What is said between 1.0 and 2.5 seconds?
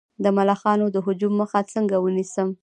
هجوم مخه څنګه ونیسم؟